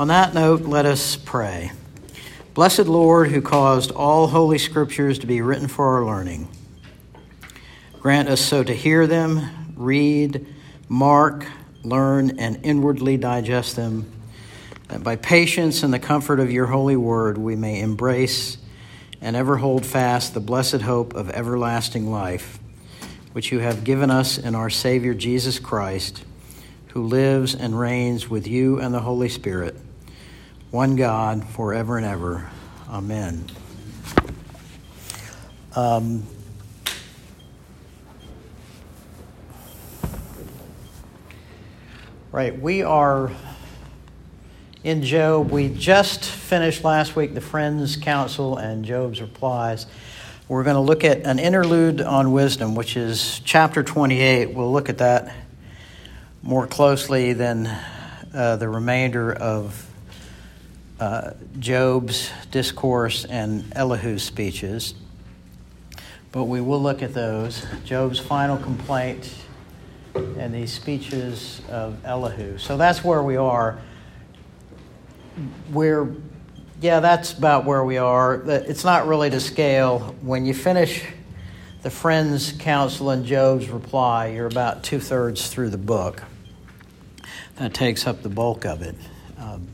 [0.00, 1.72] On that note, let us pray.
[2.54, 6.48] Blessed Lord, who caused all holy scriptures to be written for our learning,
[8.00, 10.46] grant us so to hear them, read,
[10.88, 11.44] mark,
[11.82, 14.10] learn, and inwardly digest them,
[14.88, 18.56] that by patience and the comfort of your holy word we may embrace
[19.20, 22.58] and ever hold fast the blessed hope of everlasting life,
[23.34, 26.24] which you have given us in our Savior Jesus Christ,
[26.94, 29.76] who lives and reigns with you and the Holy Spirit
[30.70, 32.48] one God, forever and ever.
[32.88, 33.44] Amen.
[35.74, 36.22] Um,
[42.30, 43.32] right, we are
[44.84, 45.50] in Job.
[45.50, 49.86] We just finished last week the Friends Council and Job's replies.
[50.46, 54.54] We're going to look at an interlude on wisdom, which is chapter 28.
[54.54, 55.34] We'll look at that
[56.42, 57.66] more closely than
[58.32, 59.89] uh, the remainder of
[61.00, 64.94] uh, Job's discourse and Elihu's speeches,
[66.30, 67.66] but we will look at those.
[67.84, 69.34] Job's final complaint
[70.14, 72.58] and the speeches of Elihu.
[72.58, 73.80] So that's where we are.
[75.72, 76.14] We're,
[76.80, 78.42] yeah, that's about where we are.
[78.46, 80.14] It's not really to scale.
[80.20, 81.02] When you finish
[81.82, 86.22] the friend's counsel and Job's reply, you're about two thirds through the book.
[87.56, 88.96] That takes up the bulk of it.
[89.38, 89.66] Um,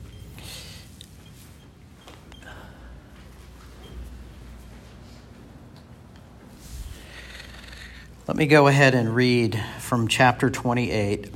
[8.27, 11.31] Let me go ahead and read from chapter 28,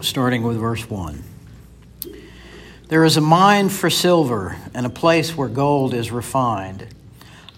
[0.00, 1.24] starting with verse 1.
[2.86, 6.86] There is a mine for silver, and a place where gold is refined.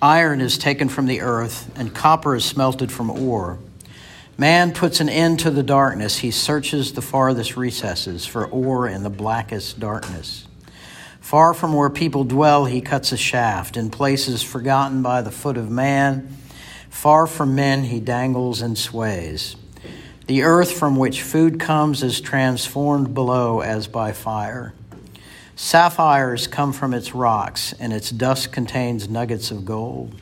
[0.00, 3.58] Iron is taken from the earth, and copper is smelted from ore.
[4.38, 6.16] Man puts an end to the darkness.
[6.16, 10.46] He searches the farthest recesses for ore in the blackest darkness.
[11.20, 15.58] Far from where people dwell, he cuts a shaft in places forgotten by the foot
[15.58, 16.38] of man
[16.90, 19.56] Far from men, he dangles and sways.
[20.26, 24.74] The earth from which food comes is transformed below as by fire.
[25.56, 30.14] Sapphires come from its rocks, and its dust contains nuggets of gold.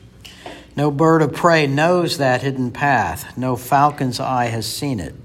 [0.75, 5.15] No bird of prey knows that hidden path, no falcon's eye has seen it.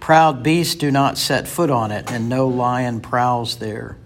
[0.00, 3.96] Proud beasts do not set foot on it, and no lion prowls there.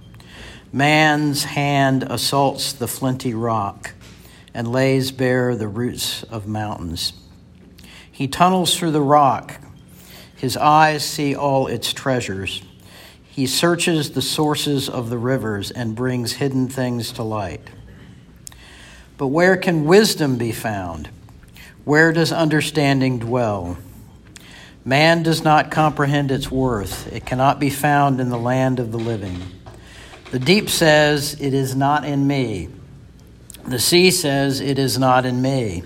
[0.73, 3.93] Man's hand assaults the flinty rock
[4.55, 7.13] and lays bare the roots of mountains.
[8.11, 9.61] He tunnels through the rock.
[10.37, 12.63] His eyes see all its treasures.
[13.25, 17.71] He searches the sources of the rivers and brings hidden things to light.
[19.17, 21.09] But where can wisdom be found?
[21.85, 23.79] Where does understanding dwell?
[24.85, 27.11] Man does not comprehend its worth.
[27.13, 29.41] It cannot be found in the land of the living.
[30.33, 32.69] The deep says, It is not in me.
[33.65, 35.85] The sea says, It is not in me.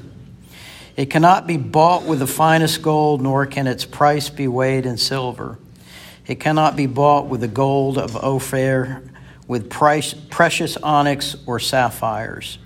[0.97, 4.97] It cannot be bought with the finest gold, nor can its price be weighed in
[4.97, 5.59] silver.
[6.27, 9.03] It cannot be bought with the gold of Ophir,
[9.47, 12.59] with price, precious onyx or sapphires.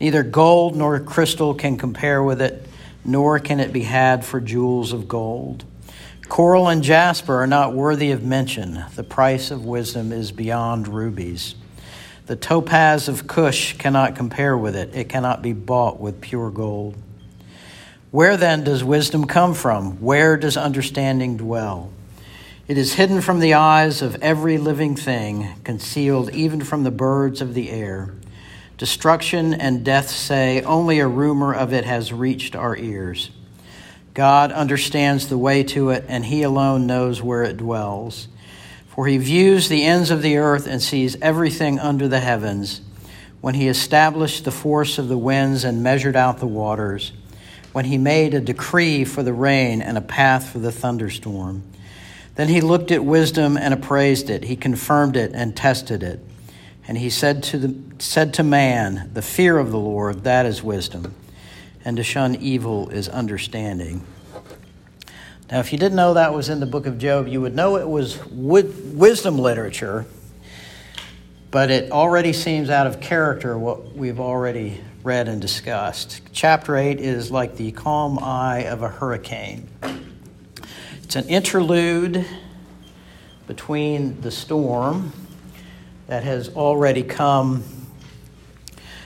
[0.00, 2.66] Neither gold nor crystal can compare with it,
[3.04, 5.64] nor can it be had for jewels of gold.
[6.28, 8.84] Coral and jasper are not worthy of mention.
[8.96, 11.54] The price of wisdom is beyond rubies.
[12.28, 16.94] The topaz of Cush cannot compare with it, it cannot be bought with pure gold.
[18.10, 20.02] Where then does wisdom come from?
[20.02, 21.90] Where does understanding dwell?
[22.66, 27.40] It is hidden from the eyes of every living thing, concealed even from the birds
[27.40, 28.12] of the air.
[28.76, 33.30] Destruction and death say, Only a rumor of it has reached our ears.
[34.12, 38.28] God understands the way to it, and He alone knows where it dwells.
[38.98, 42.80] For he views the ends of the earth and sees everything under the heavens.
[43.40, 47.12] When he established the force of the winds and measured out the waters,
[47.72, 51.62] when he made a decree for the rain and a path for the thunderstorm.
[52.34, 54.42] Then he looked at wisdom and appraised it.
[54.42, 56.18] He confirmed it and tested it.
[56.88, 60.60] And he said to, the, said to man, The fear of the Lord, that is
[60.60, 61.14] wisdom,
[61.84, 64.04] and to shun evil is understanding.
[65.50, 67.76] Now, if you didn't know that was in the book of Job, you would know
[67.76, 70.04] it was wisdom literature,
[71.50, 76.20] but it already seems out of character what we've already read and discussed.
[76.32, 79.70] Chapter 8 is like the calm eye of a hurricane.
[81.02, 82.26] It's an interlude
[83.46, 85.14] between the storm
[86.08, 87.64] that has already come,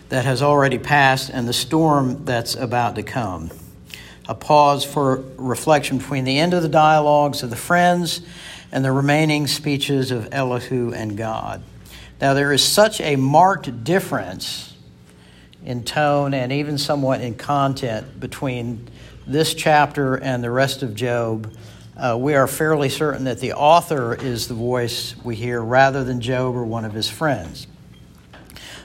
[0.08, 3.52] that has already passed, and the storm that's about to come
[4.28, 8.20] a pause for reflection between the end of the dialogues of the friends
[8.70, 11.62] and the remaining speeches of Elihu and God.
[12.20, 14.74] Now, there is such a marked difference
[15.64, 18.88] in tone and even somewhat in content between
[19.26, 21.52] this chapter and the rest of Job.
[21.96, 26.20] Uh, we are fairly certain that the author is the voice we hear rather than
[26.20, 27.66] Job or one of his friends.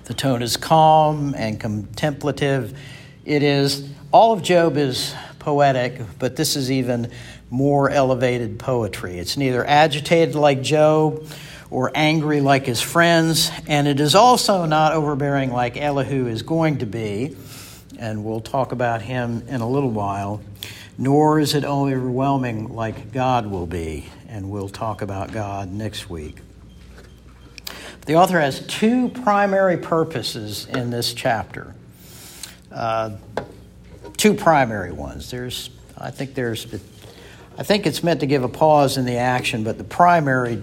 [0.06, 2.78] The tone is calm and contemplative.
[3.26, 5.14] It is, all of Job is
[5.48, 7.10] poetic, but this is even
[7.50, 9.18] more elevated poetry.
[9.18, 11.26] It's neither agitated like Job
[11.70, 16.80] or angry like his friends, and it is also not overbearing like Elihu is going
[16.80, 17.38] to be,
[17.98, 20.42] and we'll talk about him in a little while,
[20.98, 26.40] nor is it overwhelming like God will be, and we'll talk about God next week.
[28.06, 31.74] The author has two primary purposes in this chapter.
[32.70, 33.12] Uh,
[34.18, 35.32] two primary ones.
[35.32, 36.66] There's, I think there's
[37.60, 40.62] I think it's meant to give a pause in the action, but the primary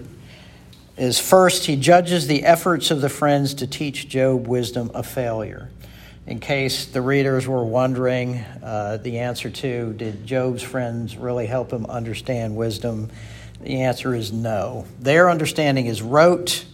[0.95, 5.69] is first, he judges the efforts of the friends to teach Job wisdom a failure.
[6.25, 11.71] In case the readers were wondering uh, the answer to, did Job's friends really help
[11.71, 13.09] him understand wisdom?
[13.61, 14.85] The answer is no.
[15.01, 16.65] Their understanding is rote,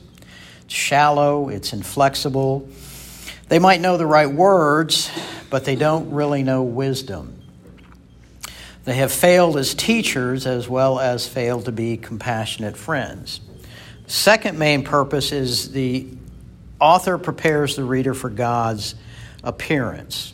[0.67, 2.69] shallow, it's inflexible.
[3.51, 5.11] They might know the right words,
[5.49, 7.37] but they don't really know wisdom.
[8.85, 13.41] They have failed as teachers as well as failed to be compassionate friends.
[14.07, 16.07] Second main purpose is the
[16.79, 18.95] author prepares the reader for God's
[19.43, 20.33] appearance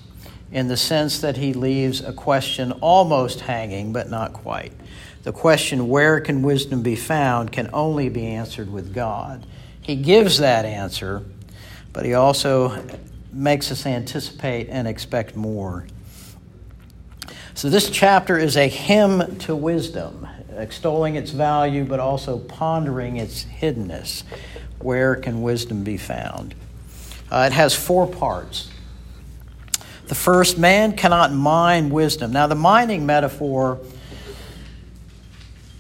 [0.52, 4.74] in the sense that he leaves a question almost hanging, but not quite.
[5.24, 9.44] The question, where can wisdom be found, can only be answered with God.
[9.81, 11.24] He gives that answer,
[11.98, 12.80] but he also
[13.34, 15.88] makes us anticipate and expect more.
[17.56, 23.46] So, this chapter is a hymn to wisdom, extolling its value, but also pondering its
[23.46, 24.22] hiddenness.
[24.78, 26.54] Where can wisdom be found?
[27.32, 28.70] Uh, it has four parts.
[30.06, 32.32] The first, man cannot mine wisdom.
[32.32, 33.80] Now, the mining metaphor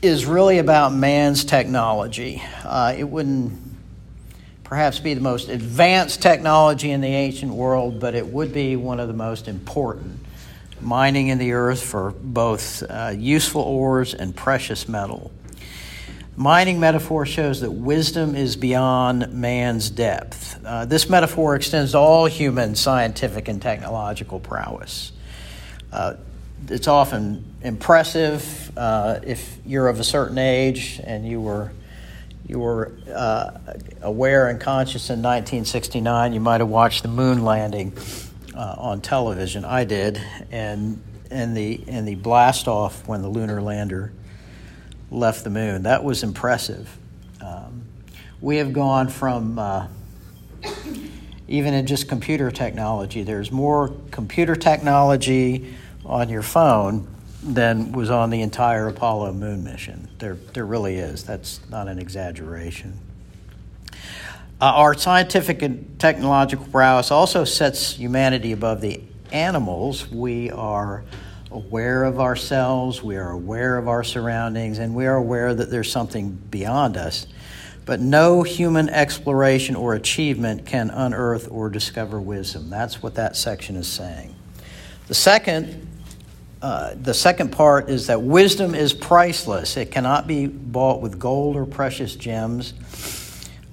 [0.01, 2.41] is really about man's technology.
[2.63, 3.66] Uh, it wouldn't
[4.67, 8.99] perhaps be the most advanced technology in the ancient world, but it would be one
[8.99, 10.19] of the most important
[10.81, 15.31] mining in the earth for both uh, useful ores and precious metal.
[16.35, 20.59] Mining metaphor shows that wisdom is beyond man's depth.
[20.63, 25.13] Uh, this metaphor extends to all human scientific and technological prowess.
[25.93, 26.15] Uh,
[26.67, 31.71] it's often impressive uh, if you're of a certain age and you were
[32.47, 33.51] you were uh,
[34.01, 36.33] aware and conscious in 1969.
[36.33, 37.93] You might have watched the moon landing
[38.55, 39.65] uh, on television.
[39.65, 44.13] I did, and and the and the blast off when the lunar lander
[45.11, 45.83] left the moon.
[45.83, 46.89] That was impressive.
[47.41, 47.83] Um,
[48.39, 49.87] we have gone from uh,
[51.49, 53.23] even in just computer technology.
[53.23, 57.07] There's more computer technology on your phone
[57.43, 60.09] than was on the entire Apollo moon mission.
[60.19, 61.23] There, there really is.
[61.23, 62.99] That's not an exaggeration.
[64.59, 69.01] Uh, our scientific and technological prowess also sets humanity above the
[69.31, 70.09] animals.
[70.09, 71.03] We are
[71.51, 75.91] aware of ourselves, we are aware of our surroundings, and we are aware that there's
[75.91, 77.27] something beyond us.
[77.85, 82.69] But no human exploration or achievement can unearth or discover wisdom.
[82.69, 84.35] That's what that section is saying.
[85.07, 85.86] The second,
[86.61, 89.77] uh, the second part is that wisdom is priceless.
[89.77, 92.73] It cannot be bought with gold or precious gems.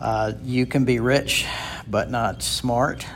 [0.00, 1.47] Uh, you can be rich,
[1.88, 3.07] but not smart.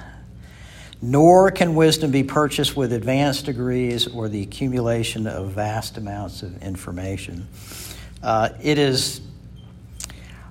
[1.03, 6.63] Nor can wisdom be purchased with advanced degrees or the accumulation of vast amounts of
[6.63, 7.47] information.
[8.23, 9.21] Uh, it is,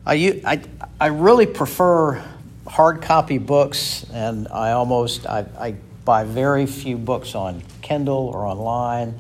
[0.06, 0.62] I, I,
[1.02, 2.24] I really prefer
[2.68, 5.76] hard copy books, and I almost, I, I
[6.08, 9.20] buy very few books on Kindle or online.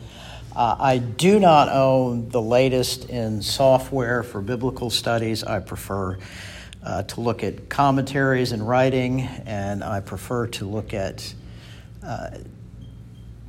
[0.56, 5.44] Uh, I do not own the latest in software for biblical studies.
[5.44, 6.18] I prefer
[6.82, 11.34] uh, to look at commentaries and writing, and I prefer to look at
[12.02, 12.30] uh,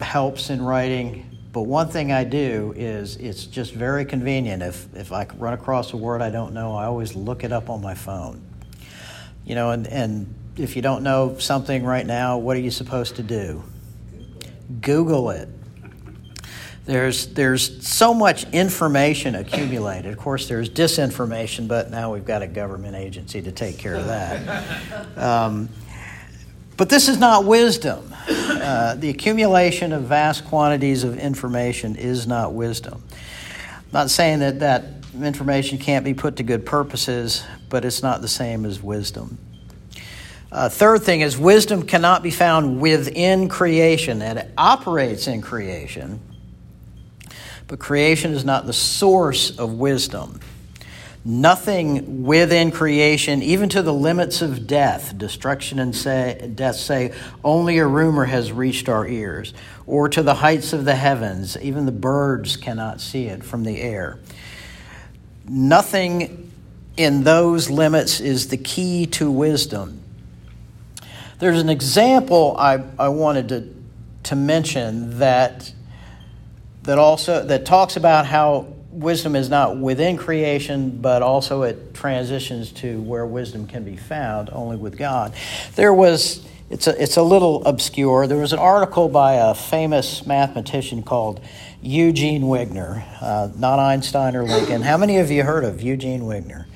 [0.00, 1.24] helps in writing.
[1.52, 4.64] But one thing I do is it's just very convenient.
[4.64, 7.70] If, if I run across a word I don't know, I always look it up
[7.70, 8.42] on my phone.
[9.44, 13.16] You know, and, and if you don't know something right now, what are you supposed
[13.16, 13.62] to do?
[14.80, 15.48] Google it.
[16.84, 20.10] There's, there's so much information accumulated.
[20.10, 24.06] Of course, there's disinformation, but now we've got a government agency to take care of
[24.06, 25.18] that.
[25.18, 25.68] Um,
[26.78, 28.14] but this is not wisdom.
[28.28, 33.02] Uh, the accumulation of vast quantities of information is not wisdom.
[33.12, 34.84] I'm not saying that that
[35.20, 39.38] information can't be put to good purposes, but it's not the same as wisdom.
[40.50, 46.20] Uh, third thing is wisdom cannot be found within creation, it operates in creation,
[47.66, 50.40] but creation is not the source of wisdom.
[51.22, 57.12] Nothing within creation, even to the limits of death, destruction and say, death say,
[57.44, 59.52] only a rumor has reached our ears,
[59.86, 63.82] or to the heights of the heavens, even the birds cannot see it from the
[63.82, 64.18] air.
[65.46, 66.50] Nothing
[66.96, 69.97] in those limits is the key to wisdom.
[71.38, 73.74] There's an example I, I wanted to,
[74.24, 75.72] to mention that,
[76.82, 82.72] that also that talks about how wisdom is not within creation, but also it transitions
[82.72, 85.32] to where wisdom can be found only with God.
[85.76, 90.26] There was, it's a, it's a little obscure, there was an article by a famous
[90.26, 91.40] mathematician called
[91.80, 94.82] Eugene Wigner, uh, not Einstein or Lincoln.
[94.82, 96.66] How many of you heard of Eugene Wigner?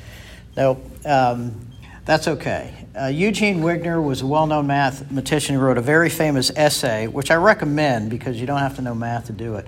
[0.57, 1.73] No, um,
[2.04, 2.82] that's okay.
[2.95, 7.31] Uh, Eugene Wigner was a well known mathematician who wrote a very famous essay, which
[7.31, 9.67] I recommend because you don't have to know math to do it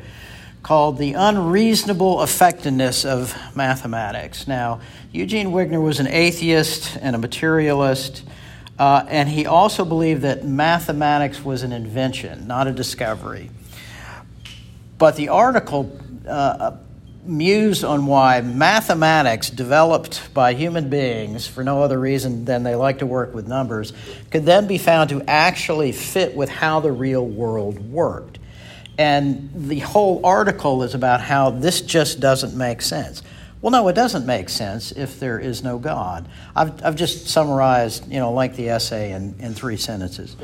[0.62, 4.49] called The Unreasonable Effectiveness of Mathematics.
[4.49, 4.81] Now,
[5.12, 8.25] Eugene Wigner was an atheist and a materialist,
[8.78, 13.50] uh, and he also believed that mathematics was an invention, not a discovery.
[14.97, 16.76] But the article uh,
[17.26, 22.99] mused on why mathematics developed by human beings for no other reason than they like
[22.99, 23.93] to work with numbers
[24.31, 28.38] could then be found to actually fit with how the real world worked.
[28.99, 33.23] And the whole article is about how this just doesn't make sense.
[33.64, 36.28] Well, no, it doesn't make sense if there is no God.
[36.54, 40.37] I've, I've just summarized, you know, like the essay in, in three sentences.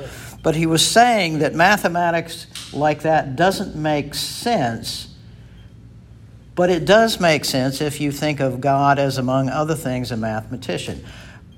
[0.43, 5.10] But he was saying that mathematics like that doesn't make sense,
[6.55, 10.17] but it does make sense if you think of God as, among other things, a
[10.17, 11.05] mathematician.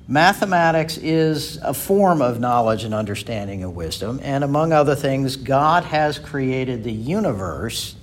[0.08, 5.84] Mathematics is a form of knowledge and understanding and wisdom, and among other things, God
[5.84, 7.94] has created the universe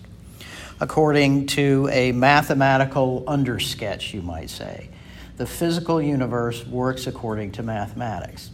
[0.80, 4.90] according to a mathematical undersketch, you might say.
[5.38, 8.50] The physical universe works according to mathematics.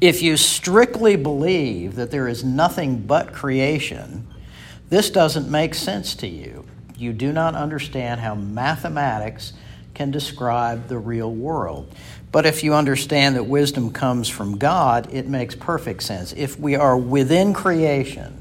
[0.00, 4.26] If you strictly believe that there is nothing but creation,
[4.88, 6.66] this doesn't make sense to you.
[7.02, 9.54] You do not understand how mathematics
[9.92, 11.92] can describe the real world.
[12.30, 16.32] But if you understand that wisdom comes from God, it makes perfect sense.
[16.32, 18.40] If we are within creation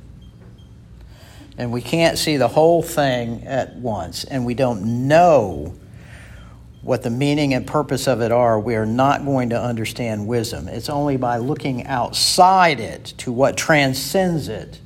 [1.57, 5.73] and we can't see the whole thing at once and we don't know
[6.83, 10.67] what the meaning and purpose of it are, we are not going to understand wisdom.
[10.67, 14.80] It's only by looking outside it to what transcends it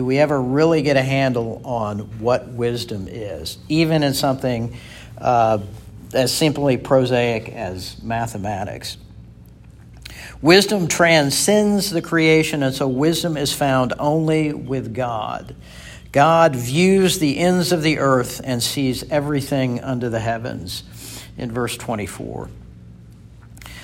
[0.00, 4.74] do we ever really get a handle on what wisdom is, even in something
[5.18, 5.58] uh,
[6.14, 8.96] as simply prosaic as mathematics.
[10.40, 15.54] Wisdom transcends the creation, and so wisdom is found only with God.
[16.12, 20.82] God views the ends of the earth and sees everything under the heavens,
[21.36, 22.48] in verse 24.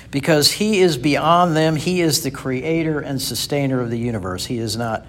[0.09, 4.47] Because he is beyond them, he is the creator and sustainer of the universe.
[4.47, 5.05] He is not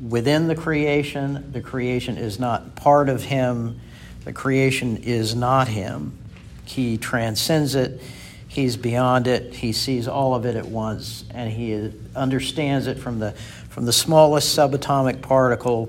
[0.00, 3.80] within the creation, the creation is not part of him,
[4.24, 6.16] the creation is not him.
[6.64, 8.00] He transcends it.
[8.46, 9.54] He's beyond it.
[9.54, 13.32] He sees all of it at once, and he understands it from the,
[13.68, 15.88] from the smallest subatomic particle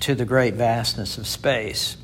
[0.00, 1.96] to the great vastness of space.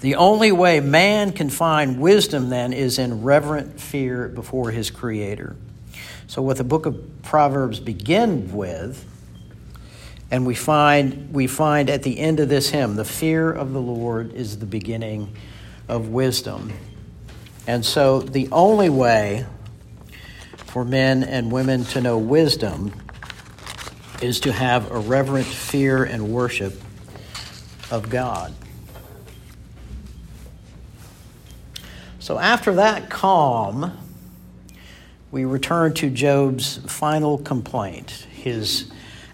[0.00, 5.56] The only way man can find wisdom then is in reverent fear before his Creator.
[6.28, 9.04] So, what the book of Proverbs begins with,
[10.30, 13.80] and we find, we find at the end of this hymn, the fear of the
[13.80, 15.34] Lord is the beginning
[15.88, 16.72] of wisdom.
[17.66, 19.46] And so the only way
[20.66, 22.92] for men and women to know wisdom
[24.20, 26.74] is to have a reverent fear and worship
[27.90, 28.54] of God.
[32.18, 33.96] So after that calm,
[35.30, 38.90] we return to Job's final complaint, his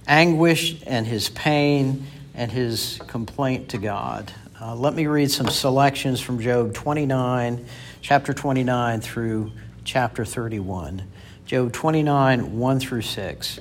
[0.07, 4.33] anguish and his pain and his complaint to God.
[4.61, 7.67] Uh, let me read some selections from Job 29,
[8.01, 9.53] chapter 29 through
[9.85, 11.03] chapter 31.
[11.45, 13.61] Job 29, 1 through 6.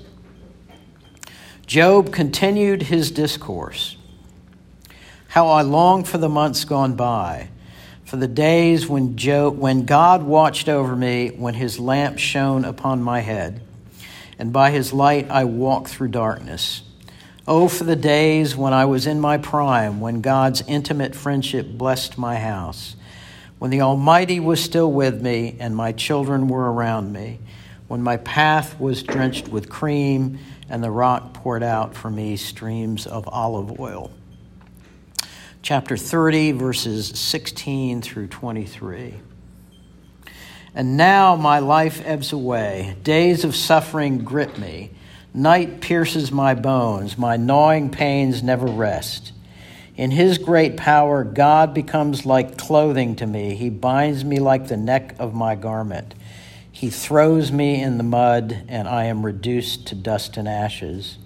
[1.65, 3.97] Job continued his discourse.
[5.29, 7.49] How I long for the months gone by,
[8.05, 13.01] for the days when, Job, when God watched over me, when his lamp shone upon
[13.01, 13.62] my head,
[14.43, 16.81] and by his light I walk through darkness.
[17.47, 22.17] Oh, for the days when I was in my prime, when God's intimate friendship blessed
[22.17, 22.97] my house,
[23.57, 27.39] when the Almighty was still with me and my children were around me,
[27.87, 33.07] when my path was drenched with cream and the rock poured out for me streams
[33.07, 34.11] of olive oil.
[35.61, 39.21] Chapter 30, verses 16 through 23.
[40.75, 44.91] And now my life ebbs away, days of suffering grip me.
[45.33, 49.33] Night pierces my bones, my gnawing pains never rest.
[49.95, 53.55] In his great power, God becomes like clothing to me.
[53.55, 56.15] He binds me like the neck of my garment.
[56.71, 61.19] He throws me in the mud, and I am reduced to dust and ashes.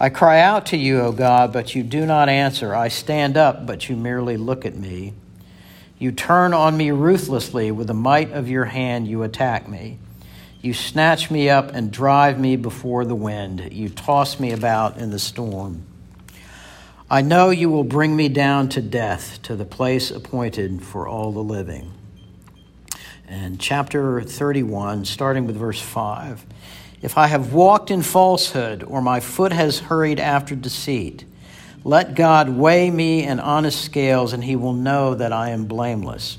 [0.00, 2.74] I cry out to you, O God, but you do not answer.
[2.74, 5.12] I stand up, but you merely look at me.
[5.98, 7.70] You turn on me ruthlessly.
[7.70, 9.98] With the might of your hand, you attack me.
[10.60, 13.68] You snatch me up and drive me before the wind.
[13.72, 15.86] You toss me about in the storm.
[17.08, 21.30] I know you will bring me down to death, to the place appointed for all
[21.30, 21.92] the living.
[23.28, 26.44] And chapter 31, starting with verse 5.
[27.02, 31.24] If I have walked in falsehood, or my foot has hurried after deceit,
[31.86, 36.36] let God weigh me in honest scales, and he will know that I am blameless.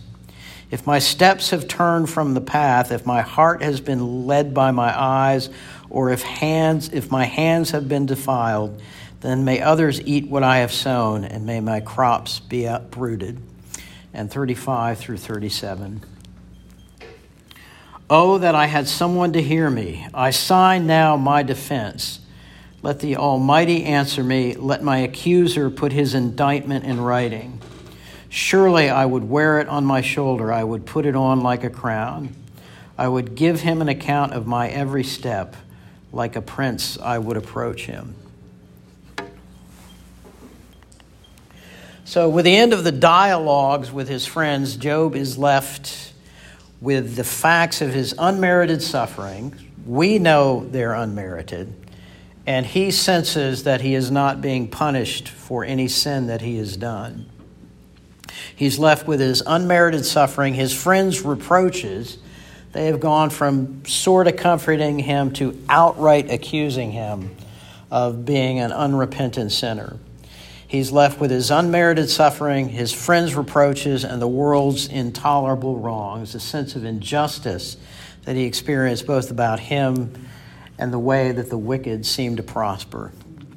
[0.69, 4.71] If my steps have turned from the path, if my heart has been led by
[4.71, 5.49] my eyes,
[5.89, 8.81] or if hands if my hands have been defiled,
[9.21, 13.41] then may others eat what I have sown, and may my crops be uprooted.
[14.13, 16.03] And 35 through 37.
[18.09, 20.07] Oh, that I had someone to hear me.
[20.13, 22.19] I sign now my defense.
[22.87, 24.53] Let the Almighty answer me.
[24.53, 27.59] Let my accuser put his indictment in writing.
[28.29, 31.69] Surely I would wear it on my shoulder, I would put it on like a
[31.69, 32.33] crown.
[32.97, 35.57] I would give him an account of my every step.
[36.13, 38.15] Like a prince, I would approach him.
[42.05, 46.13] So, with the end of the dialogues with his friends, Job is left
[46.79, 49.53] with the facts of his unmerited suffering.
[49.85, 51.86] We know they're unmerited.
[52.47, 56.77] And he senses that he is not being punished for any sin that he has
[56.77, 57.29] done.
[58.55, 62.17] He's left with his unmerited suffering, his friends' reproaches.
[62.71, 67.35] They have gone from sort of comforting him to outright accusing him
[67.91, 69.97] of being an unrepentant sinner.
[70.65, 76.39] He's left with his unmerited suffering, his friends' reproaches, and the world's intolerable wrongs, a
[76.39, 77.75] sense of injustice
[78.23, 80.13] that he experienced both about him
[80.77, 83.11] and the way that the wicked seem to prosper.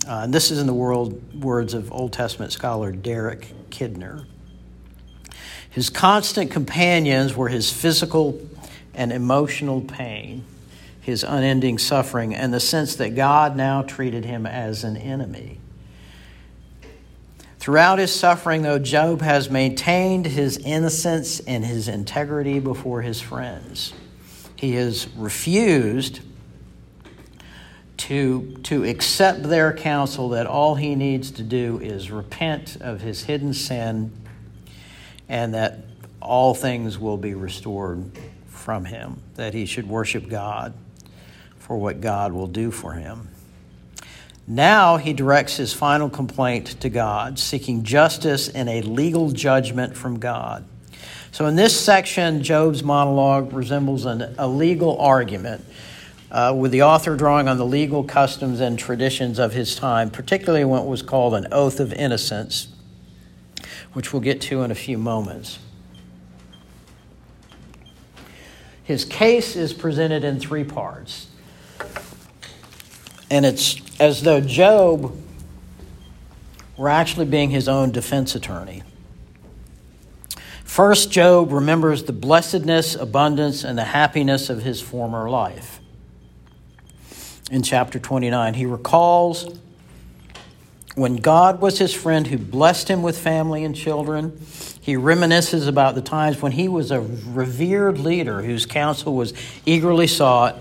[0.06, 4.26] Uh, and this is in the world, words of Old Testament scholar Derek Kidner.
[5.68, 8.40] His constant companions were his physical
[8.94, 10.44] and emotional pain,
[11.00, 15.58] his unending suffering, and the sense that God now treated him as an enemy.
[17.60, 23.92] Throughout his suffering, though, Job has maintained his innocence and his integrity before his friends.
[24.56, 26.20] He has refused
[28.00, 33.24] to, to accept their counsel that all he needs to do is repent of his
[33.24, 34.10] hidden sin
[35.28, 35.78] and that
[36.20, 38.10] all things will be restored
[38.48, 40.72] from him, that he should worship God
[41.58, 43.28] for what God will do for him.
[44.46, 50.18] Now he directs his final complaint to God, seeking justice and a legal judgment from
[50.18, 50.64] God.
[51.32, 55.64] So, in this section, Job's monologue resembles an, a legal argument,
[56.30, 60.64] uh, with the author drawing on the legal customs and traditions of his time, particularly
[60.64, 62.68] what was called an oath of innocence
[63.92, 65.58] which we'll get to in a few moments.
[68.84, 71.28] His case is presented in three parts.
[73.30, 75.16] And it's as though Job
[76.76, 78.82] were actually being his own defense attorney.
[80.64, 85.80] First, Job remembers the blessedness, abundance, and the happiness of his former life.
[87.50, 89.58] In chapter 29, he recalls
[90.94, 94.40] when God was his friend who blessed him with family and children,
[94.80, 99.32] he reminisces about the times when he was a revered leader whose counsel was
[99.64, 100.58] eagerly sought,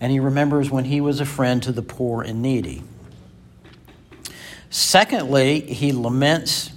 [0.00, 2.84] and he remembers when he was a friend to the poor and needy.
[4.70, 6.70] Secondly, he laments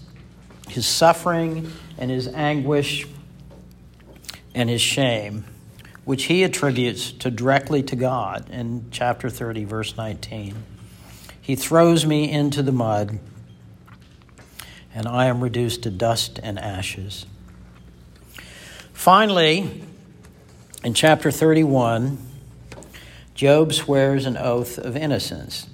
[0.68, 3.08] his suffering and his anguish
[4.56, 5.46] and his shame,
[6.06, 10.56] which he attributes to directly to God in chapter 30, verse 19.
[11.42, 13.20] He throws me into the mud,
[14.94, 17.26] and I am reduced to dust and ashes.
[18.94, 19.84] Finally,
[20.84, 22.18] in chapter 31,
[23.34, 25.68] Job swears an oath of innocence.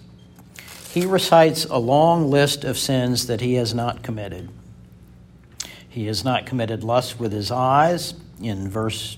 [0.92, 4.48] he recites a long list of sins that he has not committed.
[5.90, 9.18] He has not committed lust with his eyes in verse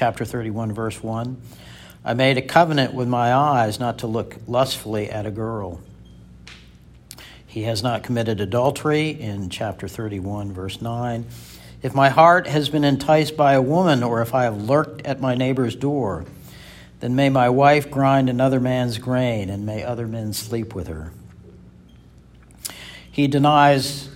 [0.00, 1.38] chapter 31 verse 1.
[2.06, 5.82] I made a covenant with my eyes not to look lustfully at a girl.
[7.46, 11.26] He has not committed adultery in chapter 31 verse 9.
[11.82, 15.20] If my heart has been enticed by a woman or if I have lurked at
[15.20, 16.24] my neighbor's door,
[17.00, 21.12] then may my wife grind another man's grain, and may other men sleep with her.
[23.12, 24.08] He denies,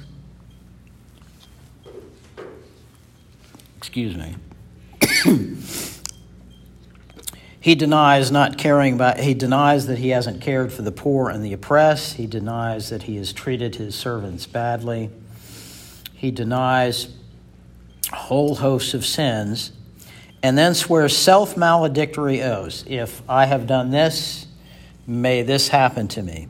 [3.76, 4.36] excuse me,
[7.64, 11.42] he denies not caring about, he denies that he hasn't cared for the poor and
[11.42, 12.16] the oppressed.
[12.16, 15.08] He denies that he has treated his servants badly.
[16.12, 17.08] He denies
[18.12, 19.72] a whole host of sins
[20.42, 22.84] and then swears self maledictory oaths.
[22.86, 24.46] If I have done this,
[25.06, 26.48] may this happen to me.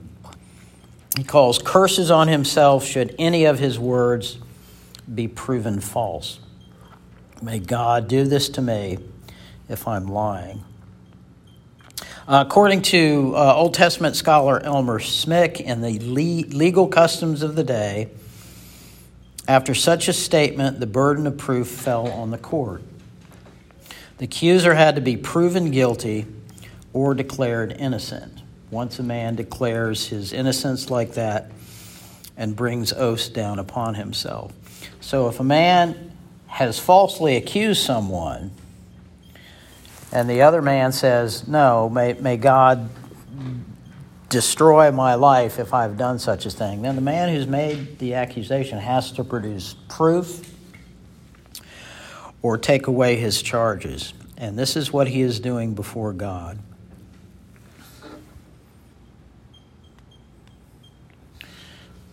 [1.17, 4.39] He calls curses on himself should any of his words
[5.15, 6.41] be proven false.
[7.41, 8.99] May God do this to me
[9.69, 10.65] if I'm lying.
[12.27, 17.65] According to uh, Old Testament scholar Elmer Smick in the le- legal customs of the
[17.65, 18.09] day,
[19.47, 22.83] after such a statement, the burden of proof fell on the court.
[24.17, 26.25] The accuser had to be proven guilty
[26.95, 28.41] or declared innocent.
[28.71, 31.51] Once a man declares his innocence like that
[32.39, 34.55] and brings oaths down upon himself.
[35.03, 36.13] So if a man
[36.47, 38.51] has falsely accused someone
[40.15, 42.89] and the other man says, No, may, may God
[44.29, 48.15] destroy my life if I've done such a thing, then the man who's made the
[48.15, 50.55] accusation has to produce proof
[52.43, 54.15] or take away his charges.
[54.37, 56.59] And this is what he is doing before God.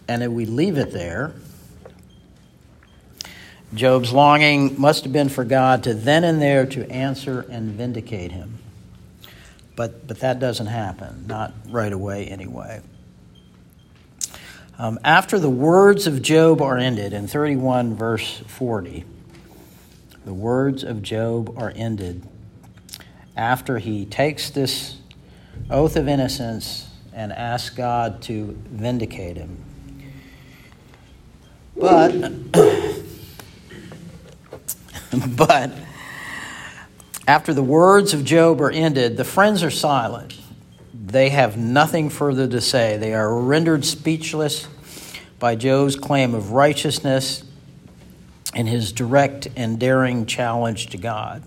[0.08, 1.34] And if we leave it there,
[3.74, 8.32] Job's longing must have been for God to then and there to answer and vindicate
[8.32, 8.60] him.
[9.76, 12.82] But, but that doesn't happen, not right away anyway.
[14.78, 19.06] Um, after the words of Job are ended in 31 verse 40,
[20.26, 22.28] the words of Job are ended
[23.38, 24.98] after he takes this
[25.70, 29.64] oath of innocence and asks God to vindicate him.
[31.76, 32.12] But,
[35.36, 35.71] but,
[37.28, 40.38] after the words of Job are ended, the friends are silent.
[40.93, 42.97] They have nothing further to say.
[42.97, 44.67] They are rendered speechless
[45.38, 47.43] by Job's claim of righteousness
[48.54, 51.43] and his direct and daring challenge to God.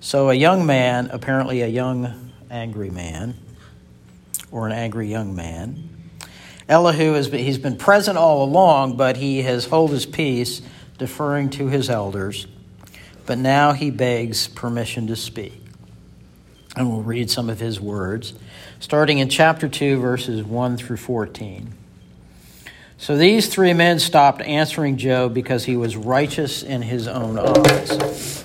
[0.00, 3.34] So, a young man, apparently a young angry man,
[4.50, 5.88] or an angry young man,
[6.68, 10.62] Elihu has been, he's been present all along, but he has held his peace,
[10.98, 12.46] deferring to his elders.
[13.30, 15.62] But now he begs permission to speak.
[16.74, 18.34] And we'll read some of his words,
[18.80, 21.72] starting in chapter 2, verses 1 through 14.
[22.98, 28.44] So these three men stopped answering Job because he was righteous in his own eyes.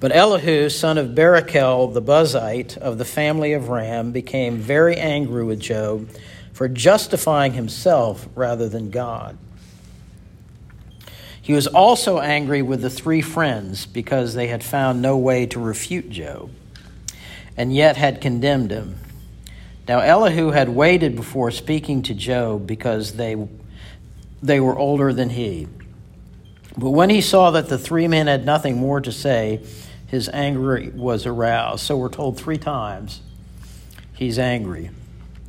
[0.00, 5.44] But Elihu, son of Barachel the Buzite of the family of Ram, became very angry
[5.44, 6.08] with Job
[6.54, 9.36] for justifying himself rather than God.
[11.42, 15.58] He was also angry with the three friends because they had found no way to
[15.58, 16.50] refute Job
[17.56, 18.96] and yet had condemned him.
[19.88, 23.36] Now Elihu had waited before speaking to Job because they,
[24.40, 25.66] they were older than he.
[26.78, 29.60] But when he saw that the three men had nothing more to say,
[30.06, 31.84] his anger was aroused.
[31.84, 33.20] So we're told three times
[34.14, 34.90] he's angry.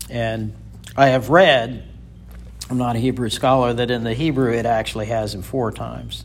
[0.10, 0.54] And
[0.98, 1.88] I have read,
[2.70, 6.24] I'm not a Hebrew scholar, that in the Hebrew it actually has him four times.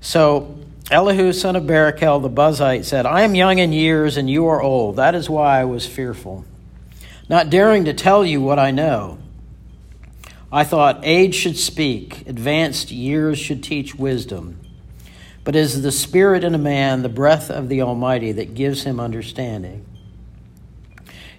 [0.00, 0.58] So
[0.90, 4.60] Elihu, son of Barachel the Buzite, said, I am young in years and you are
[4.60, 4.96] old.
[4.96, 6.44] That is why I was fearful
[7.32, 9.18] not daring to tell you what I know.
[10.52, 14.60] I thought age should speak, advanced years should teach wisdom.
[15.42, 18.82] But it is the Spirit in a man, the breath of the Almighty, that gives
[18.82, 19.86] him understanding.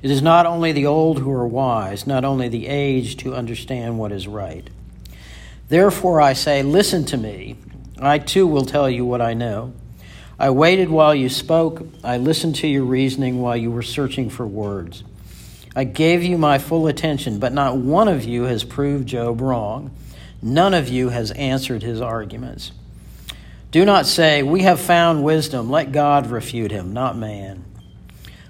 [0.03, 3.97] It is not only the old who are wise, not only the aged who understand
[3.97, 4.69] what is right.
[5.69, 7.55] Therefore I say, Listen to me.
[7.97, 9.73] I too will tell you what I know.
[10.37, 14.45] I waited while you spoke, I listened to your reasoning while you were searching for
[14.45, 15.05] words.
[15.73, 19.91] I gave you my full attention, but not one of you has proved Job wrong.
[20.41, 22.73] None of you has answered his arguments.
[23.71, 25.69] Do not say, We have found wisdom.
[25.69, 27.63] Let God refute him, not man.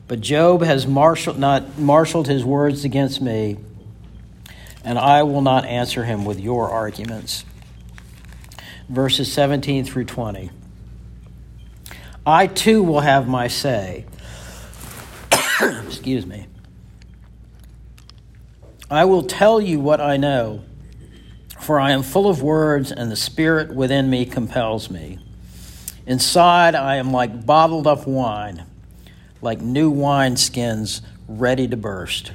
[0.08, 3.58] But Job has marshaled, not marshaled his words against me,
[4.84, 7.46] and I will not answer him with your arguments.
[8.89, 10.52] Verses 17 through 20.
[12.26, 14.06] I too will have my say.
[15.62, 16.48] Excuse me.
[18.89, 20.63] I will tell you what I know,
[21.60, 25.20] for I am full of words, and the Spirit within me compels me.
[26.06, 28.66] Inside, I am like bottled up wine,
[29.43, 32.32] like new wine skins ready to burst.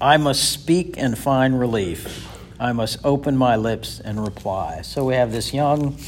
[0.00, 2.28] I must speak and find relief.
[2.58, 4.82] I must open my lips and reply.
[4.82, 5.98] So we have this young,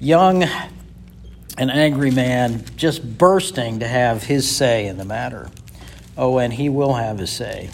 [0.00, 0.44] young
[1.58, 5.50] and angry man just bursting to have his say in the matter.
[6.16, 7.70] Oh, and he will have his say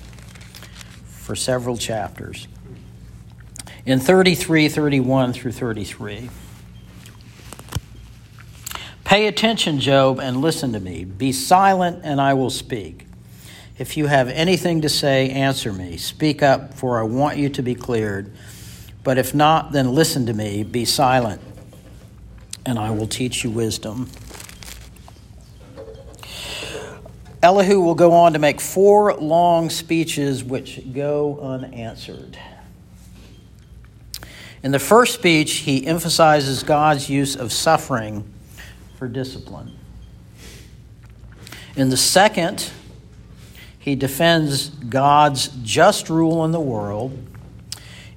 [1.04, 2.48] for several chapters.
[3.86, 6.28] In 33, 31 through 33.
[9.08, 11.02] Pay attention, Job, and listen to me.
[11.02, 13.06] Be silent, and I will speak.
[13.78, 15.96] If you have anything to say, answer me.
[15.96, 18.30] Speak up, for I want you to be cleared.
[19.04, 20.62] But if not, then listen to me.
[20.62, 21.40] Be silent,
[22.66, 24.10] and I will teach you wisdom.
[27.42, 32.38] Elihu will go on to make four long speeches which go unanswered.
[34.62, 38.34] In the first speech, he emphasizes God's use of suffering
[38.98, 39.78] for discipline.
[41.76, 42.72] In the second,
[43.78, 47.16] he defends God's just rule in the world.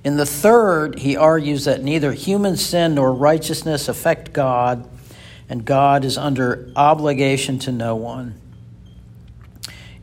[0.04, 4.90] In the third, he argues that neither human sin nor righteousness affect God,
[5.48, 8.42] and God is under obligation to no one.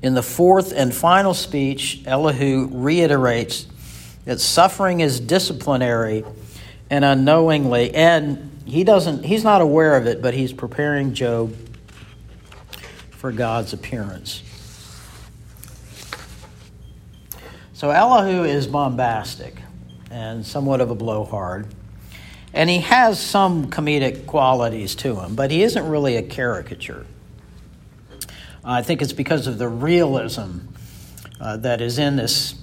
[0.01, 3.67] In the fourth and final speech, Elihu reiterates
[4.27, 6.25] that suffering is disciplinary
[6.89, 11.55] and unknowingly, and he doesn't he's not aware of it, but he's preparing Job
[13.11, 14.43] for God's appearance.
[17.73, 19.55] So Elihu is bombastic
[20.11, 21.67] and somewhat of a blowhard.
[22.53, 27.07] And he has some comedic qualities to him, but he isn't really a caricature.
[28.65, 30.59] I think it's because of the realism
[31.41, 32.55] uh, that is in this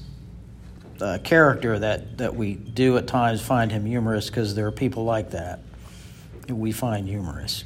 [0.99, 5.05] uh, character that, that we do at times find him humorous because there are people
[5.05, 5.59] like that
[6.53, 7.63] we find humorous.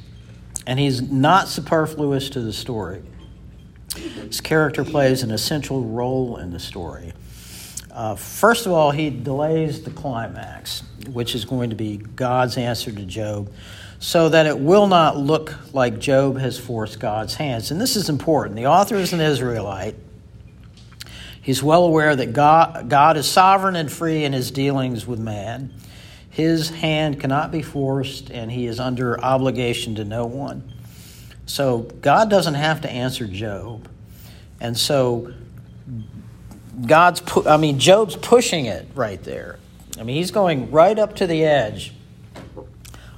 [0.66, 3.02] And he's not superfluous to the story.
[3.96, 7.12] His character plays an essential role in the story.
[7.90, 12.92] Uh, first of all, he delays the climax, which is going to be God's answer
[12.92, 13.50] to Job
[14.00, 17.70] so that it will not look like Job has forced God's hands.
[17.70, 18.56] And this is important.
[18.56, 19.94] The author is an Israelite.
[21.42, 25.74] He's well aware that God, God is sovereign and free in his dealings with man.
[26.40, 30.72] His hand cannot be forced, and he is under obligation to no one.
[31.44, 33.86] So God doesn't have to answer Job.
[34.58, 35.34] And so
[36.86, 39.58] God's, pu- I mean, Job's pushing it right there.
[39.98, 41.92] I mean, he's going right up to the edge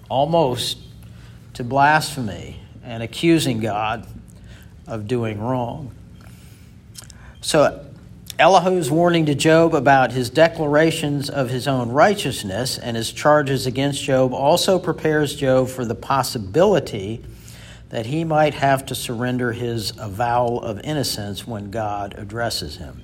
[0.09, 0.79] almost
[1.55, 4.05] to blasphemy and accusing God
[4.89, 5.93] of doing wrong.
[7.41, 7.87] So,
[8.39, 14.03] Elihu's warning to Job about his declarations of his own righteousness and his charges against
[14.03, 17.23] Job also prepares Job for the possibility
[17.91, 23.03] that he might have to surrender his avowal of innocence when God addresses him.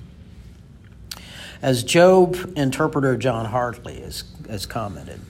[1.61, 5.21] As Job interpreter John Hartley has, has commented,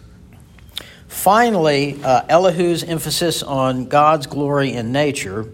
[1.09, 5.49] Finally, uh, Elihu's emphasis on God's glory in nature,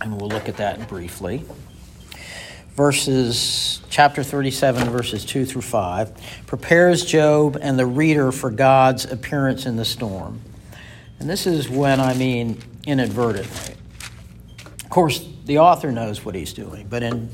[0.00, 1.42] and we'll look at that briefly.
[2.74, 9.64] Verses, chapter 37, verses 2 through 5, prepares Job and the reader for God's appearance
[9.64, 10.40] in the storm.
[11.20, 13.76] And this is when I mean inadvertently.
[14.82, 17.28] Of course, the author knows what he's doing, but in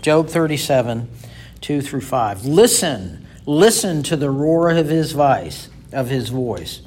[0.00, 1.08] Job 37,
[1.60, 6.82] 2 through 5, listen, listen to the roar of his voice of his voice.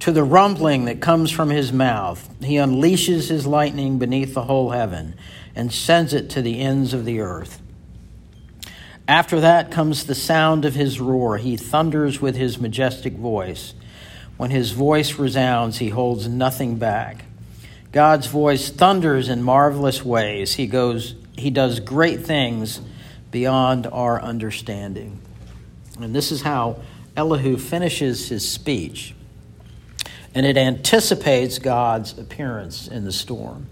[0.00, 4.70] To the rumbling that comes from his mouth, he unleashes his lightning beneath the whole
[4.70, 5.14] heaven
[5.56, 7.60] and sends it to the ends of the earth.
[9.08, 11.38] After that comes the sound of his roar.
[11.38, 13.74] He thunders with his majestic voice.
[14.36, 17.24] When his voice resounds, he holds nothing back.
[17.92, 20.54] God's voice thunders in marvelous ways.
[20.54, 22.80] He goes he does great things
[23.30, 25.20] beyond our understanding.
[26.00, 26.80] And this is how
[27.16, 29.14] Elihu finishes his speech,
[30.34, 33.66] and it anticipates God's appearance in the storm.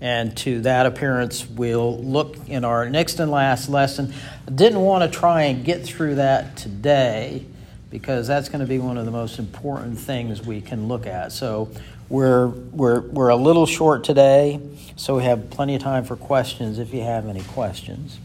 [0.00, 4.14] And to that appearance, we'll look in our next and last lesson.
[4.46, 7.44] I didn't want to try and get through that today
[7.90, 11.32] because that's going to be one of the most important things we can look at.
[11.32, 11.68] So
[12.10, 14.60] We're, we're, we're a little short today,
[14.96, 18.18] so we have plenty of time for questions if you have any questions.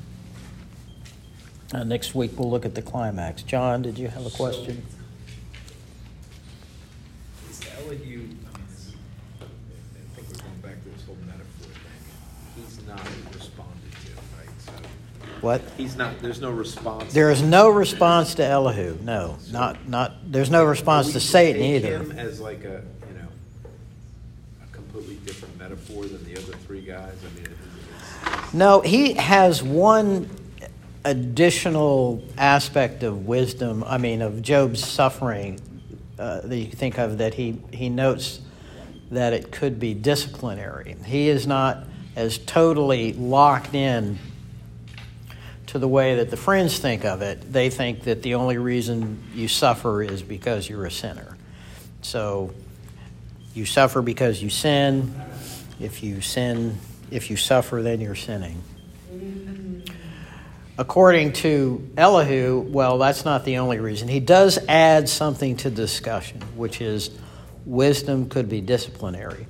[1.73, 3.41] Uh, next week we'll look at the climax.
[3.43, 4.83] John, did you have a question?
[7.41, 8.37] So, is Elihu, I mean,
[8.69, 8.93] this,
[9.41, 9.45] I
[10.15, 12.01] think we're going back to this whole metaphor thing.
[12.55, 14.55] He's not responded to, right?
[14.59, 14.71] So
[15.43, 15.61] What?
[15.75, 16.21] he's not.
[16.21, 17.11] There's no response.
[17.11, 18.97] There is no response to Elihu.
[19.03, 20.13] No, not not.
[20.31, 21.97] There's no response to Satan either.
[21.99, 23.27] Him as like a you know
[24.63, 27.15] a completely different metaphor than the other three guys.
[27.21, 30.29] I mean, it, it's, No, he has one
[31.03, 33.83] additional aspect of wisdom.
[33.85, 35.59] I mean, of Job's suffering
[36.17, 38.39] uh, that you think of that he he notes
[39.11, 40.95] that it could be disciplinary.
[41.05, 41.83] He is not
[42.15, 44.19] as totally locked in
[45.73, 47.51] to the way that the friends think of it.
[47.51, 51.35] They think that the only reason you suffer is because you're a sinner.
[52.03, 52.53] So
[53.55, 55.19] you suffer because you sin.
[55.79, 56.77] If you sin,
[57.09, 58.61] if you suffer, then you're sinning.
[60.77, 64.07] According to Elihu, well, that's not the only reason.
[64.07, 67.09] He does add something to discussion, which is
[67.65, 69.47] wisdom could be disciplinary.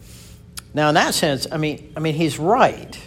[0.74, 2.98] Now, in that sense, I mean, I mean, he's right.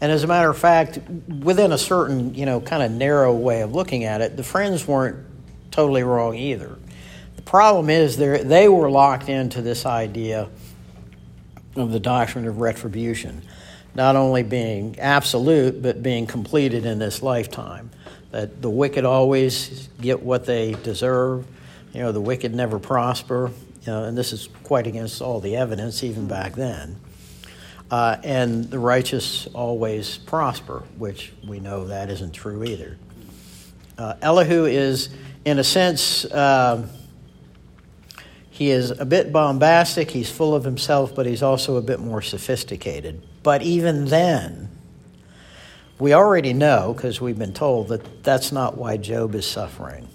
[0.00, 0.98] And as a matter of fact,
[1.42, 4.86] within a certain, you know, kind of narrow way of looking at it, the friends
[4.86, 5.24] weren't
[5.70, 6.76] totally wrong either.
[7.36, 10.48] The problem is they were locked into this idea
[11.76, 13.42] of the doctrine of retribution,
[13.94, 17.90] not only being absolute, but being completed in this lifetime.
[18.32, 21.46] That the wicked always get what they deserve.
[21.94, 23.50] You know, the wicked never prosper.
[23.82, 26.98] You know, and this is quite against all the evidence, even back then.
[27.90, 32.98] Uh, and the righteous always prosper, which we know that isn't true either.
[33.96, 35.08] Uh, Elihu is,
[35.44, 36.86] in a sense, uh,
[38.50, 42.22] he is a bit bombastic, he's full of himself, but he's also a bit more
[42.22, 43.22] sophisticated.
[43.42, 44.68] But even then,
[45.98, 50.08] we already know, because we've been told, that that's not why Job is suffering.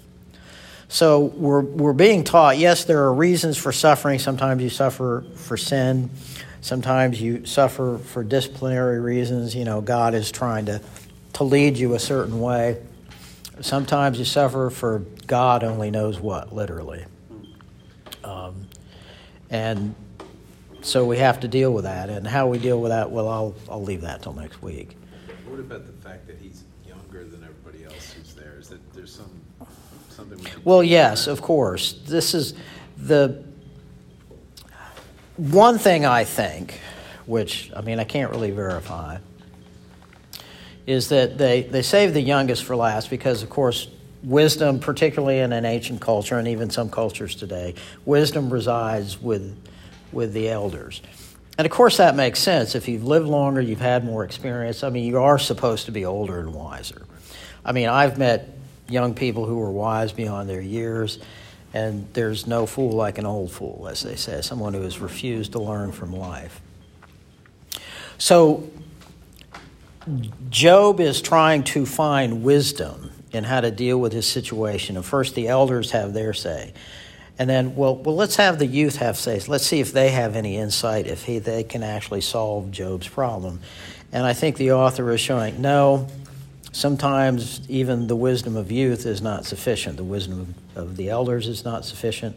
[0.88, 4.18] So we're, we're being taught yes, there are reasons for suffering.
[4.18, 6.10] Sometimes you suffer for sin,
[6.62, 9.54] sometimes you suffer for disciplinary reasons.
[9.54, 10.80] You know, God is trying to,
[11.34, 12.80] to lead you a certain way.
[13.60, 17.04] Sometimes you suffer for God only knows what, literally.
[18.24, 18.66] Um,
[19.50, 19.94] and
[20.80, 22.08] so we have to deal with that.
[22.08, 24.96] And how we deal with that, well, I'll, I'll leave that till next week.
[25.46, 28.56] what about the fact that he's younger than everybody else who's there?
[28.58, 29.30] Is that there's some
[30.08, 30.38] something?
[30.38, 31.92] We can Well, yes, of course.
[31.92, 32.54] This is
[32.96, 33.44] the
[35.50, 36.78] one thing I think,
[37.26, 39.18] which, I mean, I can't really verify,
[40.86, 43.88] is that they, they save the youngest for last because, of course,
[44.22, 47.74] wisdom, particularly in an ancient culture and even some cultures today,
[48.04, 49.56] wisdom resides with,
[50.12, 51.02] with the elders.
[51.58, 52.74] And of course, that makes sense.
[52.76, 54.84] If you've lived longer, you've had more experience.
[54.84, 57.02] I mean, you are supposed to be older and wiser.
[57.64, 58.48] I mean, I've met
[58.88, 61.18] young people who are wise beyond their years,
[61.74, 65.52] and there's no fool like an old fool, as they say, someone who has refused
[65.52, 66.60] to learn from life.
[68.18, 68.70] So,
[70.50, 74.96] Job is trying to find wisdom in how to deal with his situation.
[74.96, 76.72] And first, the elders have their say.
[77.38, 79.40] And then, well, well, let's have the youth have say.
[79.48, 83.60] Let's see if they have any insight, if he, they can actually solve Job's problem.
[84.12, 86.08] And I think the author is showing no,
[86.72, 89.98] sometimes even the wisdom of youth is not sufficient.
[89.98, 92.36] The wisdom of the elders is not sufficient,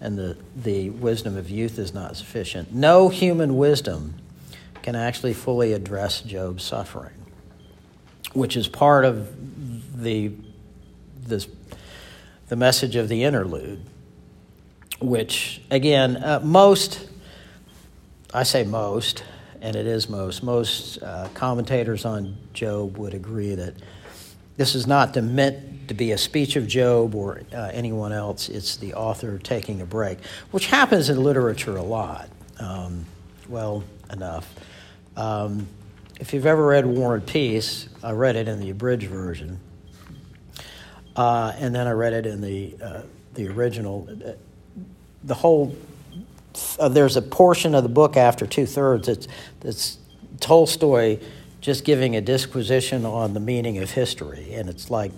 [0.00, 2.72] and the, the wisdom of youth is not sufficient.
[2.72, 4.14] No human wisdom
[4.82, 7.14] can actually fully address Job's suffering,
[8.34, 10.32] which is part of the,
[11.22, 11.48] this,
[12.48, 13.80] the message of the interlude,
[15.00, 17.08] which, again, uh, most,
[18.34, 19.24] I say most,
[19.62, 23.74] and it is most, most uh, commentators on Job would agree that
[24.56, 28.48] this is not meant to be a speech of Job or uh, anyone else.
[28.48, 30.18] It's the author taking a break,
[30.50, 32.28] which happens in literature a lot.
[32.58, 33.06] Um,
[33.48, 34.52] well, enough.
[35.16, 35.68] Um,
[36.18, 39.60] if you've ever read War and Peace, I read it in the abridged version,
[41.14, 43.02] uh, and then I read it in the uh,
[43.34, 44.08] the original.
[45.24, 45.74] The whole
[46.78, 49.28] uh, there's a portion of the book after two thirds that's
[49.60, 49.98] that's
[50.40, 51.18] Tolstoy
[51.60, 55.12] just giving a disquisition on the meaning of history, and it's like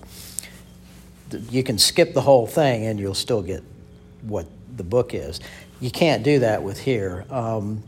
[1.51, 3.62] you can skip the whole thing and you'll still get
[4.22, 5.41] what the book is.
[5.80, 7.24] You can't do that with here.
[7.30, 7.82] Um,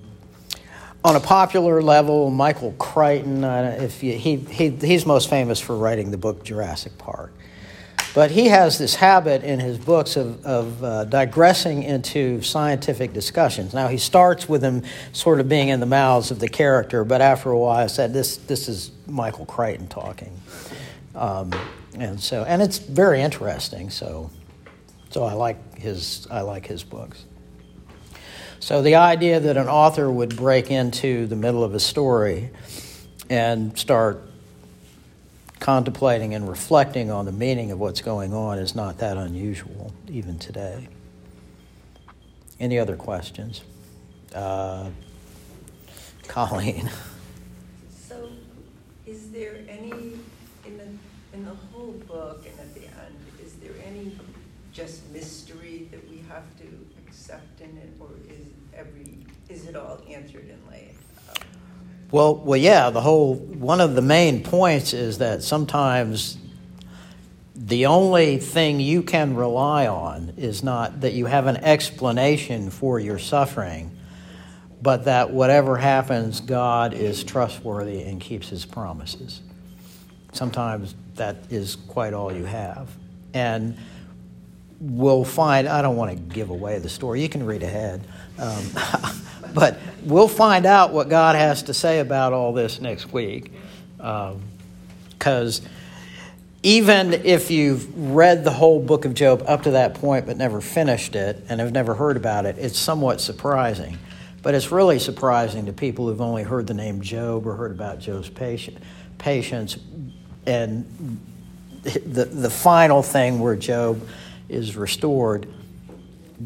[1.05, 5.77] on a popular level, Michael Crichton, uh, if you, he, he, he's most famous for
[5.77, 7.33] writing the book Jurassic Park.
[8.17, 13.75] But he has this habit in his books of, of uh, digressing into scientific discussions.
[13.75, 17.21] Now, he starts with them sort of being in the mouths of the character, but
[17.21, 20.33] after a while, I said, This, this is Michael Crichton talking.
[21.15, 21.53] Um,
[21.99, 23.91] and so, and it's very interesting.
[23.91, 24.31] So,
[25.11, 27.27] so I like his, I like his books.
[28.61, 32.49] So the idea that an author would break into the middle of a story
[33.29, 34.23] and start
[35.67, 40.39] contemplating and reflecting on the meaning of what's going on is not that unusual, even
[40.39, 40.87] today.
[42.61, 43.65] Any other questions?
[44.33, 44.91] Uh,
[46.29, 46.89] Colleen.
[47.91, 48.29] So,
[49.07, 50.87] is there any, in the,
[51.37, 54.17] in the whole book and at the end, is there any
[54.73, 60.01] just mystery that we have to accept in it, or is every, is it all
[60.09, 61.06] answered in out?
[62.11, 62.91] Well, well, yeah.
[62.91, 66.39] The whole one of the main points is that sometimes
[67.55, 73.01] the only thing you can rely on is not that you have an explanation for
[73.01, 73.91] your suffering,
[74.81, 79.41] but that whatever happens, God is trustworthy and keeps His promises.
[80.33, 82.91] Sometimes that is quite all you have,
[83.35, 83.77] and
[84.79, 85.67] we'll find.
[85.67, 87.23] I don't want to give away the story.
[87.23, 88.07] You can read ahead.
[88.39, 88.65] Um,
[89.57, 93.51] but we'll find out what God has to say about all this next week.
[93.97, 95.67] Because um,
[96.63, 100.61] even if you've read the whole book of Job up to that point but never
[100.61, 103.97] finished it and have never heard about it, it's somewhat surprising.
[104.43, 107.99] But it's really surprising to people who've only heard the name Job or heard about
[107.99, 109.79] Job's patience
[110.47, 111.19] and
[111.83, 114.07] the, the final thing where Job
[114.51, 115.49] is restored,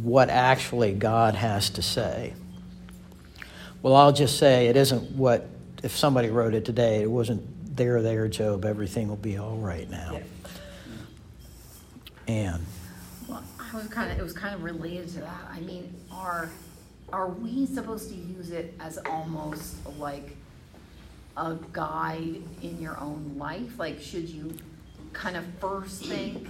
[0.01, 2.35] what actually God has to say.
[3.83, 5.49] Well, I'll just say it isn't what,
[5.83, 9.89] if somebody wrote it today, it wasn't there, there, Job, everything will be all right
[9.89, 10.13] now.
[10.13, 10.23] Yeah.
[12.29, 12.67] And.
[13.27, 15.45] Well, I was kind of, it was kind of related to that.
[15.51, 16.51] I mean, are,
[17.13, 20.37] are we supposed to use it as almost like
[21.39, 23.79] a guide in your own life?
[23.79, 24.55] Like, should you
[25.15, 26.49] kind of first think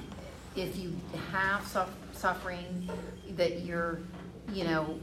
[0.57, 0.97] if you
[1.31, 1.65] have
[2.13, 2.91] suffering
[3.37, 4.01] that you're,
[4.53, 4.99] you know,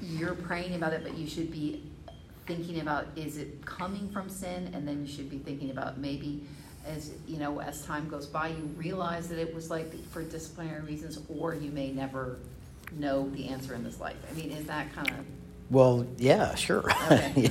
[0.00, 1.82] you're praying about it, but you should be
[2.46, 6.44] thinking about is it coming from sin, and then you should be thinking about maybe
[6.86, 10.82] as you know as time goes by you realize that it was like for disciplinary
[10.82, 12.38] reasons, or you may never
[12.92, 14.16] know the answer in this life.
[14.30, 15.24] I mean, is that kind of
[15.70, 16.84] well, yeah, sure.
[17.10, 17.50] Okay.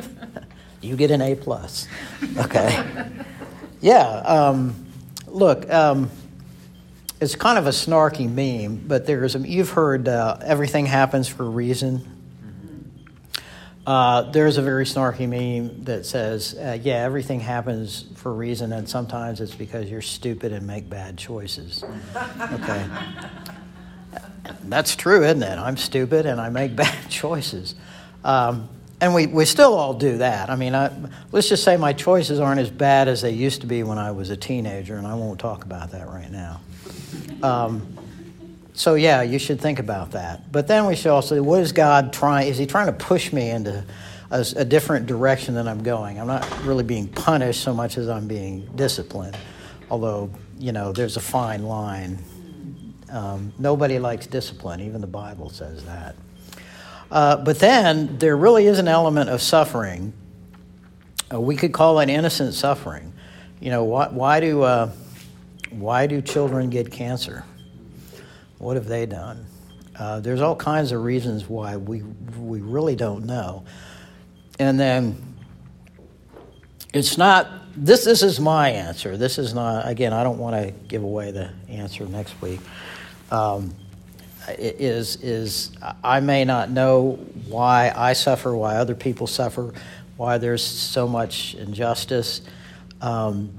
[0.80, 1.88] you get an A plus.
[2.38, 2.84] Okay.
[3.80, 4.06] yeah.
[4.20, 4.86] Um,
[5.26, 6.10] look, um,
[7.20, 11.48] it's kind of a snarky meme, but there's you've heard uh, everything happens for a
[11.48, 12.16] reason.
[13.86, 18.72] Uh, there's a very snarky meme that says, uh, "Yeah, everything happens for a reason,
[18.72, 21.84] and sometimes it's because you're stupid and make bad choices."
[22.52, 22.86] Okay,
[24.64, 25.58] that's true, isn't it?
[25.58, 27.74] I'm stupid and I make bad choices,
[28.24, 28.68] um,
[29.00, 30.50] and we, we still all do that.
[30.50, 30.92] I mean, I,
[31.32, 34.12] let's just say my choices aren't as bad as they used to be when I
[34.12, 36.60] was a teenager, and I won't talk about that right now.
[37.42, 37.96] Um,
[38.74, 40.50] so yeah, you should think about that.
[40.52, 42.48] But then we should also, what is God trying?
[42.48, 43.84] Is He trying to push me into
[44.30, 46.20] a, a, different direction than I'm going?
[46.20, 49.36] I'm not really being punished so much as I'm being disciplined.
[49.90, 50.30] Although
[50.60, 52.18] you know, there's a fine line.
[53.10, 54.80] Um, nobody likes discipline.
[54.80, 56.14] Even the Bible says that.
[57.10, 60.12] Uh, but then there really is an element of suffering.
[61.32, 63.12] Uh, we could call it innocent suffering.
[63.60, 64.90] You know, why, why do uh,
[65.70, 67.44] why do children get cancer?
[68.58, 69.46] What have they done?
[69.98, 72.02] Uh, there's all kinds of reasons why we,
[72.38, 73.64] we really don't know.
[74.58, 75.36] And then
[76.92, 79.16] it's not, this, this is my answer.
[79.16, 82.60] This is not, again, I don't want to give away the answer next week.
[83.30, 83.74] Um,
[84.58, 85.70] is, is
[86.02, 87.12] I may not know
[87.48, 89.72] why I suffer, why other people suffer,
[90.16, 92.42] why there's so much injustice.
[93.00, 93.50] Um,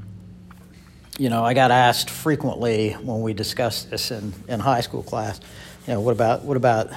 [1.18, 5.40] you know, I got asked frequently when we discussed this in, in high school class,
[5.88, 6.90] you know, what about, what about,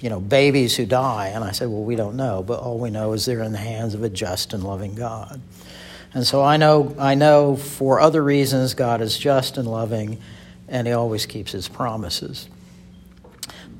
[0.00, 1.28] you know, babies who die?
[1.28, 3.58] And I said, well, we don't know, but all we know is they're in the
[3.58, 5.40] hands of a just and loving God.
[6.14, 10.20] And so I know, I know for other reasons God is just and loving,
[10.68, 12.48] and He always keeps His promises.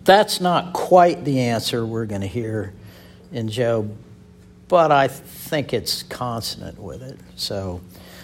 [0.09, 2.72] That's not quite the answer we're going to hear
[3.30, 3.94] in Job,
[4.66, 7.18] but I think it's consonant with it.
[7.36, 7.82] So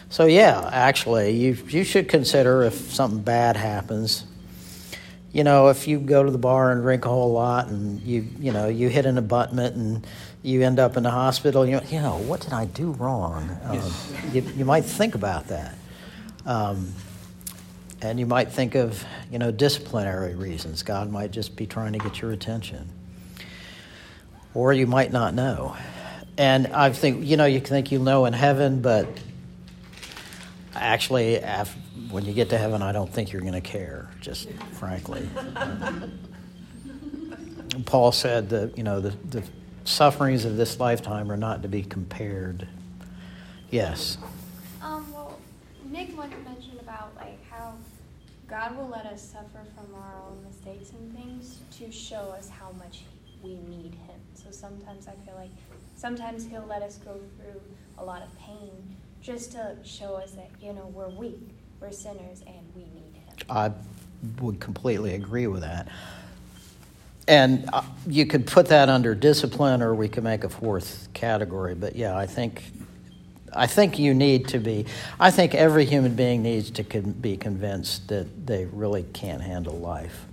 [0.09, 4.25] so yeah, actually, you you should consider if something bad happens.
[5.31, 8.29] You know, if you go to the bar and drink a whole lot, and you
[8.41, 10.07] you know you hit an abutment and
[10.43, 13.59] you end up in the hospital, you know, you know what did I do wrong?
[13.63, 13.93] Um,
[14.33, 15.75] you, you might think about that.
[16.47, 16.95] Um,
[18.05, 20.83] And you might think of, you know, disciplinary reasons.
[20.83, 22.91] God might just be trying to get your attention.
[24.53, 25.75] Or you might not know.
[26.37, 29.09] And I think, you know, you think you'll know in heaven, but
[30.75, 31.41] actually,
[32.11, 35.27] when you get to heaven, I don't think you're going to care, just frankly.
[37.87, 39.43] Paul said that, you know, the, the
[39.85, 42.69] sufferings of this lifetime are not to be compared.
[43.71, 44.19] Yes.
[44.83, 45.41] Um, well,
[45.87, 46.74] Nick about like how
[48.55, 52.71] God will let us suffer from our own mistakes and things to show us how
[52.79, 53.01] much
[53.43, 54.21] we need Him.
[54.35, 55.51] So sometimes I feel like
[55.97, 57.61] sometimes He'll let us go through
[57.99, 58.71] a lot of pain
[59.21, 61.49] just to show us that you know we're weak,
[61.81, 63.35] we're sinners, and we need Him.
[63.51, 63.73] I
[64.41, 65.89] would completely agree with that.
[67.27, 71.75] And uh, you could put that under discipline, or we could make a fourth category.
[71.75, 72.63] But yeah, I think,
[73.55, 74.87] I think you need to be.
[75.21, 79.79] I think every human being needs to con- be convinced that they really can't handle
[79.79, 80.27] life.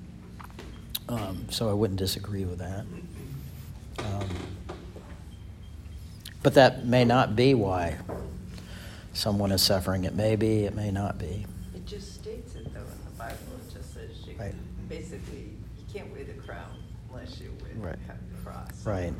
[1.08, 2.86] Um, so I wouldn't disagree with that.
[4.00, 4.28] Um,
[6.42, 7.98] but that may not be why
[9.14, 10.06] someone is suffering.
[10.06, 10.66] It may be.
[10.66, 11.46] It may not be.
[11.76, 13.36] It just states it though in the Bible,
[13.68, 14.56] it just says you, Right.
[14.90, 16.72] basically, you can't wear the crown
[17.12, 18.00] unless you wear, Right.
[18.08, 18.86] the cross.
[18.86, 19.14] Right.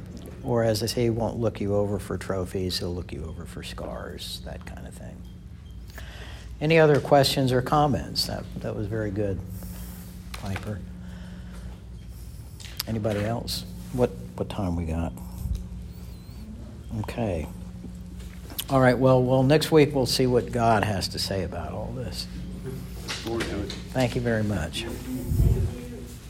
[0.44, 3.46] Or as they say, he won't look you over for trophies, he'll look you over
[3.46, 5.16] for scars, that kind of thing.
[6.60, 8.28] Any other questions or comments?
[8.28, 9.40] That, that was very good,
[10.34, 10.80] Piper.
[12.88, 13.66] Anybody else?
[13.94, 15.14] What, what time we got?
[17.02, 17.48] Okay.
[18.70, 21.92] All right, well, well, next week we'll see what God has to say about all
[21.96, 22.28] this.
[23.92, 24.86] Thank you very much.